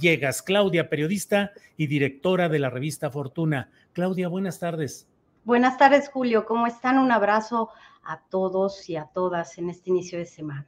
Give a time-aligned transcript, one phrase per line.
[0.00, 3.70] Llegas, Claudia, periodista y directora de la revista Fortuna.
[3.92, 5.06] Claudia, buenas tardes.
[5.44, 6.46] Buenas tardes, Julio.
[6.46, 6.98] ¿Cómo están?
[6.98, 7.68] Un abrazo
[8.02, 10.66] a todos y a todas en este inicio de semana.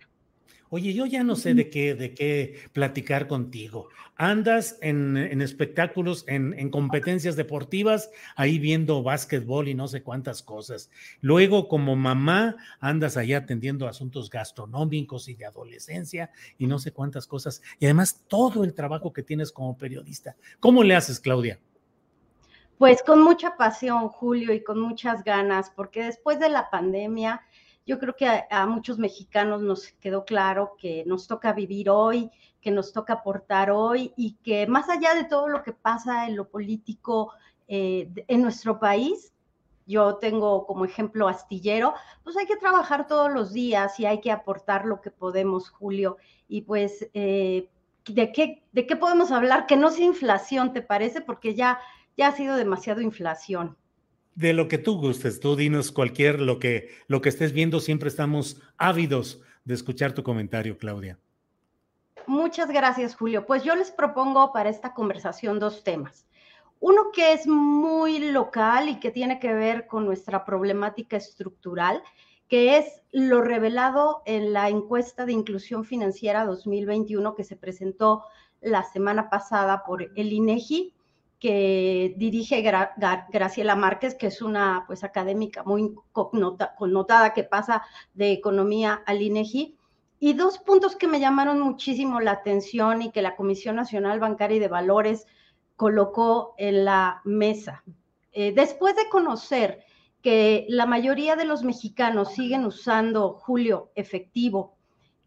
[0.74, 3.90] Oye, yo ya no sé de qué, de qué platicar contigo.
[4.16, 10.90] Andas en, espectáculos, en, en, competencias deportivas, ahí viendo básquetbol y no sé cuántas cosas.
[11.20, 17.26] Luego, como mamá, andas allá atendiendo asuntos gastronómicos y de adolescencia y no sé cuántas
[17.26, 17.60] cosas.
[17.78, 20.36] Y además, todo el trabajo que tienes como periodista.
[20.58, 21.60] ¿Cómo le haces, Claudia?
[22.78, 27.42] Pues con mucha pasión, Julio, y con muchas ganas, porque después de la pandemia
[27.86, 32.30] yo creo que a, muchos mexicanos nos quedó claro que nos toca vivir hoy,
[32.60, 36.36] que nos toca aportar hoy y que más allá de todo lo que pasa en
[36.36, 37.32] lo político
[37.66, 39.32] eh, en nuestro país,
[39.86, 44.30] yo tengo como ejemplo astillero, pues hay que trabajar todos los días y hay que
[44.30, 46.18] aportar lo que podemos, Julio.
[46.48, 47.68] Y pues, eh,
[48.06, 49.66] ¿de, qué, ¿de qué podemos hablar?
[49.66, 51.20] Que no sea inflación, ¿te parece?
[51.20, 51.80] Porque ya,
[52.16, 53.76] ya ha sido demasiado inflación
[54.34, 58.08] de lo que tú gustes, tú dinos cualquier lo que lo que estés viendo, siempre
[58.08, 61.18] estamos ávidos de escuchar tu comentario, Claudia.
[62.26, 63.46] Muchas gracias, Julio.
[63.46, 66.26] Pues yo les propongo para esta conversación dos temas.
[66.80, 72.02] Uno que es muy local y que tiene que ver con nuestra problemática estructural,
[72.48, 78.24] que es lo revelado en la encuesta de inclusión financiera 2021 que se presentó
[78.60, 80.94] la semana pasada por el INEGI
[81.42, 87.82] que dirige Graciela Márquez, que es una pues académica muy connotada que pasa
[88.14, 89.76] de economía al INEGI.
[90.20, 94.58] Y dos puntos que me llamaron muchísimo la atención y que la Comisión Nacional Bancaria
[94.58, 95.26] y de Valores
[95.74, 97.82] colocó en la mesa.
[98.30, 99.84] Eh, después de conocer
[100.22, 104.76] que la mayoría de los mexicanos siguen usando Julio efectivo,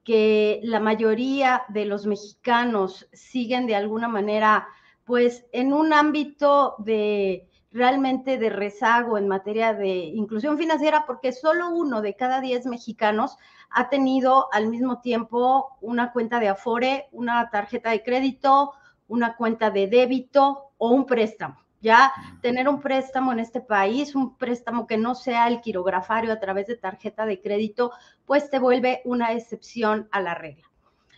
[0.06, 4.70] que la mayoría de los mexicanos siguen de alguna manera
[5.06, 11.70] pues en un ámbito de realmente de rezago en materia de inclusión financiera, porque solo
[11.70, 13.38] uno de cada diez mexicanos
[13.70, 18.72] ha tenido al mismo tiempo una cuenta de Afore, una tarjeta de crédito,
[19.08, 21.58] una cuenta de débito o un préstamo.
[21.82, 26.40] Ya tener un préstamo en este país, un préstamo que no sea el quirografario a
[26.40, 27.92] través de tarjeta de crédito,
[28.26, 30.66] pues te vuelve una excepción a la regla.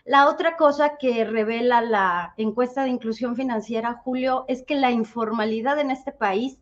[0.08, 5.78] La otra cosa que revela la encuesta de inclusión financiera, Julio, es que la informalidad
[5.80, 6.60] en este país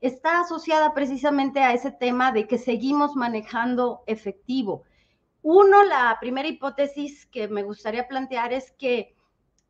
[0.00, 4.84] está asociada precisamente a ese tema de que seguimos manejando efectivo.
[5.42, 9.14] Uno, la primera hipótesis que me gustaría plantear es que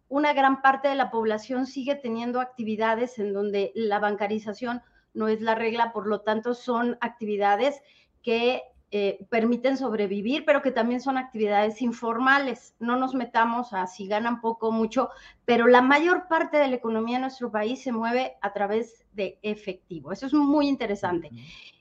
[0.06, 4.82] una gran parte de la población sigue teniendo actividades en donde la bancarización
[5.14, 7.82] no es la regla, por lo tanto son actividades
[8.22, 12.76] que eh, permiten sobrevivir, pero que también son actividades informales.
[12.78, 15.10] No nos metamos a si ganan poco o mucho,
[15.44, 19.40] pero la mayor parte de la economía de nuestro país se mueve a través de
[19.42, 20.12] efectivo.
[20.12, 21.30] Eso es muy interesante.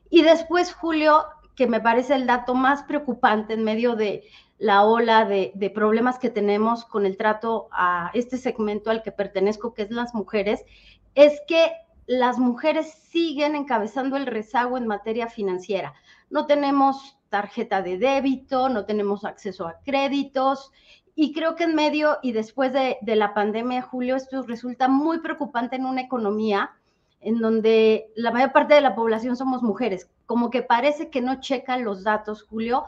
[0.10, 4.24] Y después, Julio, que me parece el dato más preocupante en medio de
[4.58, 9.12] la ola de, de, problemas que tenemos con el trato a este segmento al que
[9.12, 10.66] pertenezco, que es las mujeres,
[11.14, 11.72] es que
[12.08, 15.94] las mujeres siguen encabezando el rezago en materia financiera
[16.30, 20.72] no tenemos tarjeta de débito, no tenemos acceso a créditos.
[21.16, 25.76] Y creo que en medio y después de, la pandemia, Julio, esto resulta muy preocupante
[25.76, 26.72] en una economía
[27.22, 30.10] en donde la mayor parte de la población somos mujeres.
[30.26, 32.86] Como que parece que no checan los datos, Julio,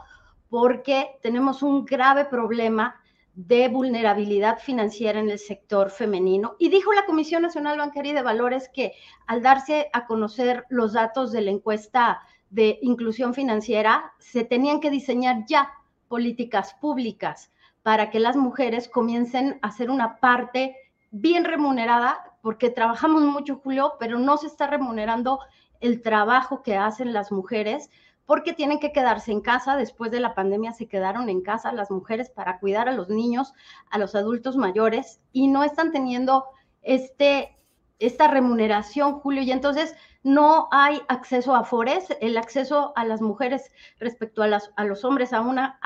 [0.48, 2.96] porque tenemos un grave problema
[3.34, 6.56] de vulnerabilidad financiera en el sector femenino.
[6.58, 8.94] Y dijo la Comisión Nacional Bancaria y de Valores que
[9.26, 14.90] al darse a conocer los datos de la encuesta de inclusión financiera, se tenían que
[14.90, 15.72] diseñar ya
[16.08, 17.50] políticas públicas
[17.82, 20.76] para que las mujeres comiencen a ser una parte
[21.10, 25.40] bien remunerada, porque trabajamos mucho, Julio, pero no se está remunerando
[25.80, 27.90] el trabajo que hacen las mujeres,
[28.26, 29.76] porque tienen que quedarse en casa.
[29.76, 33.54] Después de la pandemia se quedaron en casa las mujeres para cuidar a los niños,
[33.90, 36.44] a los adultos mayores, y no están teniendo
[36.82, 37.57] este,
[37.98, 39.42] esta remuneración, Julio.
[39.42, 44.70] Y entonces no hay acceso a FORES, el acceso a las mujeres respecto a, las,
[44.76, 45.78] a los hombres a una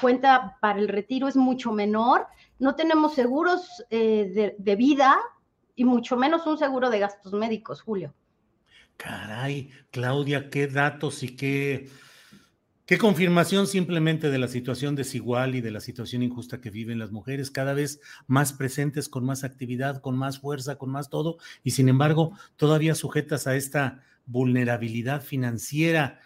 [0.00, 2.26] cuenta para el retiro es mucho menor,
[2.58, 5.18] no tenemos seguros eh, de, vida
[5.74, 8.14] y mucho menos un seguro de gastos médicos, Julio.
[8.96, 11.88] Caray, Claudia, qué datos y qué,
[12.90, 17.12] qué confirmación simplemente de la situación desigual y de la situación injusta que viven las
[17.12, 21.70] mujeres, cada vez más presentes, con más actividad, con más fuerza, con más todo, y
[21.70, 26.18] sin embargo todavía sujetas a esta vulnerabilidad financiera.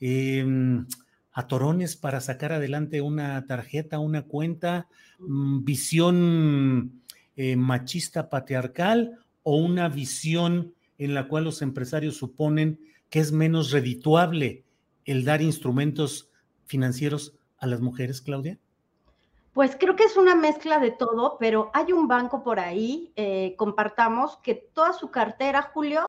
[0.00, 0.86] Em,
[1.30, 4.88] atorones para sacar adelante una tarjeta, una cuenta,
[5.20, 7.00] mm, visión
[7.36, 13.70] eh, machista patriarcal o una visión en la cual los empresarios suponen que es menos
[13.70, 14.64] redituable
[15.08, 16.30] el dar instrumentos
[16.66, 18.58] financieros a las mujeres, Claudia?
[19.54, 23.54] Pues creo que es una mezcla de todo, pero hay un banco por ahí, eh,
[23.56, 26.06] compartamos, que toda su cartera, Julio,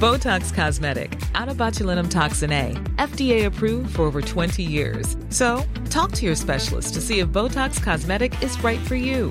[0.00, 5.16] Botox Cosmetic, out of botulinum toxin A, FDA approved for over 20 years.
[5.30, 9.30] So, talk to your specialist to see if Botox Cosmetic is right for you.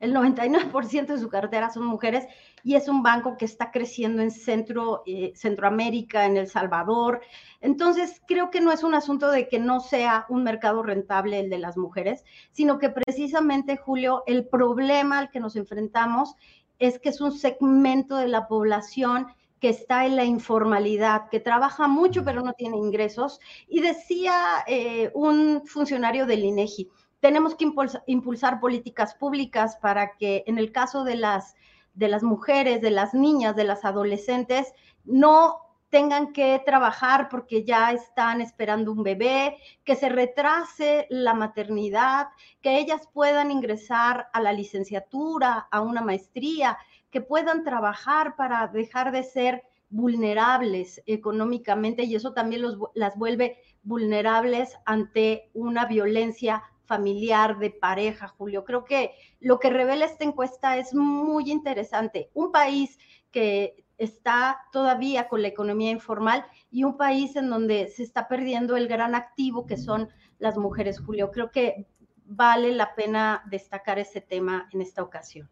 [0.00, 2.26] El 99% de su cartera son mujeres
[2.64, 7.20] y es un banco que está creciendo en Centro, eh, Centroamérica, en El Salvador.
[7.60, 11.50] Entonces, creo que no es un asunto de que no sea un mercado rentable el
[11.50, 16.34] de las mujeres, sino que precisamente, Julio, el problema al que nos enfrentamos
[16.78, 19.26] es que es un segmento de la población
[19.60, 23.40] que está en la informalidad, que trabaja mucho pero no tiene ingresos.
[23.68, 24.34] Y decía
[24.66, 26.88] eh, un funcionario del INEGI,
[27.20, 27.70] tenemos que
[28.06, 31.54] impulsar, políticas públicas para que en el caso de las,
[31.94, 34.72] de las mujeres, de las niñas, de las adolescentes,
[35.04, 42.28] no tengan que trabajar porque ya están esperando un bebé, que se retrase la maternidad,
[42.62, 46.78] que ellas puedan ingresar a la licenciatura, a una maestría,
[47.10, 52.62] que puedan trabajar para dejar de ser vulnerables económicamente y eso también
[52.94, 58.64] las vuelve vulnerables ante una violencia familiar, de pareja, Julio.
[58.64, 62.30] Creo que lo que revela esta encuesta es muy interesante.
[62.34, 62.98] Un país
[63.30, 68.76] que está todavía con la economía informal y un país en donde se está perdiendo
[68.76, 70.08] el gran activo que son
[70.40, 71.30] las mujeres, Julio.
[71.30, 71.86] Creo que
[72.24, 75.48] vale la pena destacar ese tema en esta ocasión.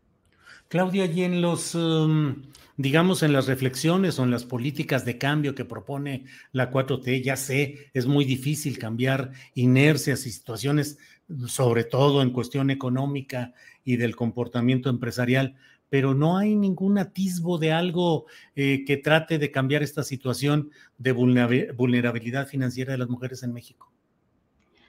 [0.68, 2.42] Claudia, y en los, um,
[2.76, 7.36] digamos, en las reflexiones o en las políticas de cambio que propone la 4T, ya
[7.36, 10.98] sé, es muy difícil cambiar inercias y situaciones
[11.46, 13.52] sobre todo en cuestión económica
[13.84, 15.56] y del comportamiento empresarial,
[15.90, 21.12] pero no hay ningún atisbo de algo eh, que trate de cambiar esta situación de
[21.12, 23.90] vulnerabilidad financiera de las mujeres en México.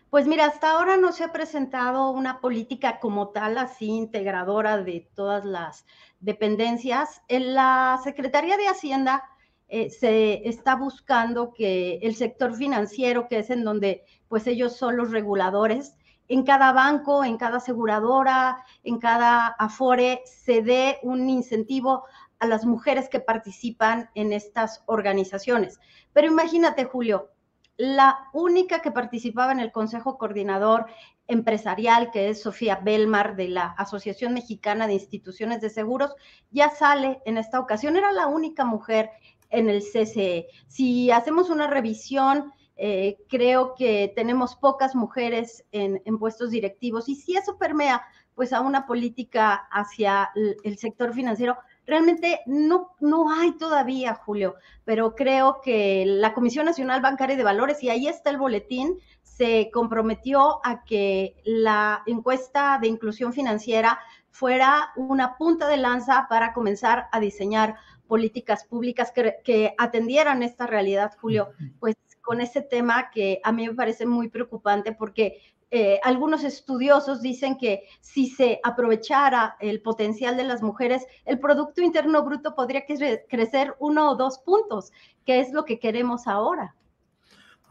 [0.10, 5.08] Pues mira, hasta ahora no se ha presentado una política como tal, así integradora de
[5.14, 5.86] todas las
[6.20, 7.22] dependencias.
[7.28, 9.24] En la Secretaría de Hacienda
[9.68, 14.98] eh, se está buscando que el sector financiero, que es en donde pues ellos son
[14.98, 15.96] los reguladores,
[16.30, 22.06] en cada banco, en cada aseguradora, en cada afore, se dé un incentivo
[22.40, 25.80] a las mujeres que participan en estas organizaciones.
[26.14, 27.32] Pero imagínate, Julio,
[27.78, 30.86] la única que participaba en el Consejo Coordinador
[31.28, 36.14] Empresarial, que es Sofía Belmar de la Asociación Mexicana de Instituciones de Seguros,
[36.52, 37.98] ya sale en esta ocasión.
[37.98, 39.10] Era la única mujer
[39.50, 40.48] en el CCE.
[40.68, 47.10] Si hacemos una revisión eh, creo que tenemos pocas mujeres en, puestos directivos.
[47.10, 48.02] Y si eso permea
[48.36, 50.30] pues a una política hacia
[50.64, 54.56] el, sector financiero, realmente no, no hay todavía, Julio,
[54.86, 59.70] pero creo que la Comisión Nacional Bancaria de Valores, y ahí está el boletín, se
[59.74, 64.00] comprometió a que la encuesta de inclusión financiera
[64.32, 67.76] fuera una punta de lanza para comenzar a diseñar
[68.08, 71.50] políticas públicas que, que atendieran esta realidad, Julio,
[71.82, 71.98] pues
[72.30, 77.58] con ese tema que a mí me parece muy preocupante porque eh, algunos estudiosos dicen
[77.58, 83.74] que si se aprovechara el potencial de las mujeres, el Producto Interno Bruto podría crecer
[83.80, 84.92] uno o dos puntos,
[85.26, 86.76] que es lo que queremos ahora.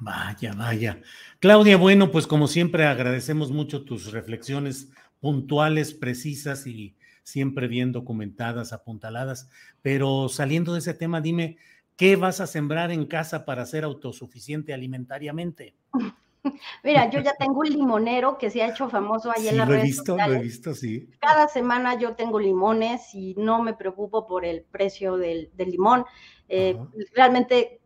[0.01, 1.03] Vaya, vaya.
[1.39, 4.89] Claudia, bueno, pues como siempre agradecemos mucho tus reflexiones
[5.21, 9.51] puntuales, precisas y siempre bien documentadas, apuntaladas.
[9.83, 11.59] Pero saliendo de ese tema, dime,
[11.99, 15.75] ¿qué vas a sembrar en casa para ser autosuficiente alimentariamente?
[16.85, 19.75] Mira, yo ya tengo un limonero que se ha hecho famoso ahí en la red.
[19.75, 21.11] Lo he visto, lo he visto, sí.
[21.21, 26.05] Cada semana yo tengo limones y no me preocupo por el precio del, limón.
[26.49, 26.79] Eh,
[27.13, 27.81] realmente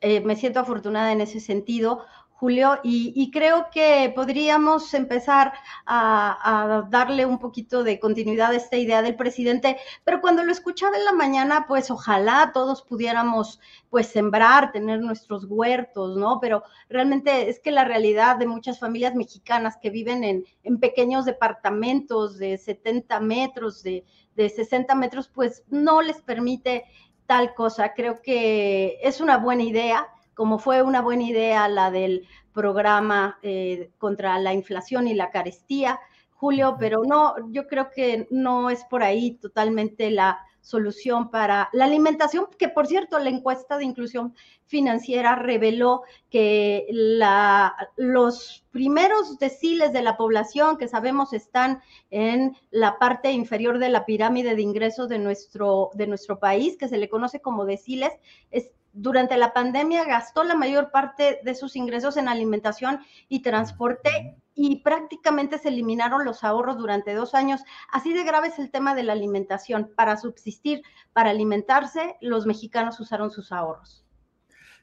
[0.00, 2.04] eh, me siento afortunada en ese sentido.
[2.42, 5.52] Julio, y, creo que podríamos empezar
[5.86, 10.96] a, darle un poquito de continuidad a esta idea del presidente, pero cuando lo escuchaba
[10.96, 16.40] en la mañana, pues ojalá todos pudiéramos pues sembrar, tener nuestros huertos, ¿no?
[16.40, 21.24] Pero realmente es que la realidad de muchas familias mexicanas que viven en, en pequeños
[21.24, 26.86] departamentos de 70 metros, de, de 60 metros, pues no les permite
[27.26, 27.94] tal cosa.
[27.94, 33.90] Creo que es una buena idea como fue una buena idea la del programa eh,
[33.98, 36.00] contra la inflación y la carestía,
[36.34, 41.84] Julio, pero no, yo creo que no es por ahí totalmente la solución para la
[41.84, 44.34] alimentación, que por cierto, la encuesta de inclusión
[44.64, 52.98] financiera reveló que la, los primeros deciles de la población que sabemos están en la
[52.98, 57.08] parte inferior de la pirámide de ingresos de nuestro, de nuestro país, que se le
[57.08, 58.12] conoce como deciles,
[58.50, 64.36] es, durante la pandemia gastó la mayor parte de sus ingresos en alimentación y transporte
[64.54, 67.62] y prácticamente se eliminaron los ahorros durante dos años.
[67.90, 69.90] Así de grave es el tema de la alimentación.
[69.96, 70.82] Para subsistir,
[71.12, 74.04] para alimentarse, los mexicanos usaron sus ahorros.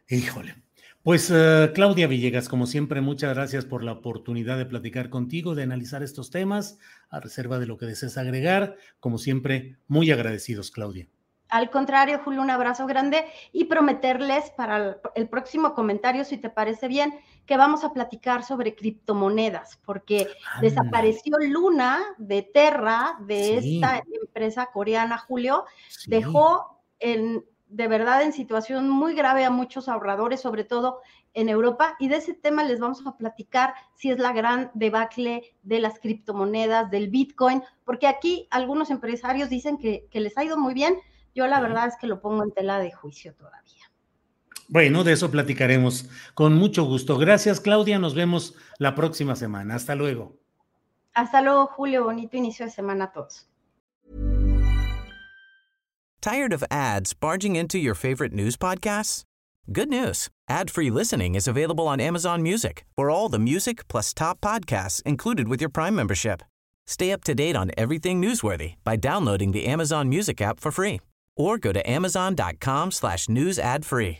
[0.08, 0.56] Híjole.
[1.04, 5.64] Pues eh, Claudia Villegas, como siempre, muchas gracias por la oportunidad de platicar contigo, de
[5.64, 6.78] analizar estos temas,
[7.10, 8.76] a reserva de lo que desees agregar.
[9.00, 11.08] Como siempre, muy agradecidos, Claudia.
[11.50, 16.88] Al contrario, Julio, un abrazo grande y prometerles para el próximo comentario, si te parece
[16.88, 20.28] bien, que vamos a platicar sobre criptomonedas, porque
[20.62, 25.66] desapareció Luna de Terra, de esta empresa coreana, Julio,
[26.06, 31.02] dejó en, de verdad en situación muy grave a muchos ahorradores, sobre todo
[31.34, 35.56] en Europa, y de ese tema les vamos a platicar si es la gran debacle
[35.64, 40.58] de las criptomonedas, del Bitcoin, porque aquí algunos empresarios dicen que, que les ha ido
[40.58, 41.00] muy bien,
[41.40, 43.86] yo la verdad es que lo pongo en tela de juicio todavía.
[44.68, 47.18] Bueno, de eso platicaremos con mucho gusto.
[47.18, 47.98] Gracias, Claudia.
[47.98, 49.76] Nos vemos la próxima semana.
[49.76, 50.36] Hasta luego.
[51.14, 52.04] Hasta luego, Julio.
[52.04, 53.48] Bonito inicio de semana a todos.
[56.22, 59.24] Tired of ads barging into your favorite news podcasts?
[59.72, 60.28] Good news.
[60.50, 62.84] Ad-free listening is available on Amazon Music.
[62.98, 66.44] For all the music plus top podcasts included with your Prime membership.
[66.86, 71.00] Stay up to date on everything newsworthy by downloading the Amazon Music app for free
[71.40, 74.20] or go to amazon.com slash news ad free.